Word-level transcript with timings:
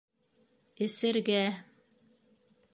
Эсергә... 0.85 1.45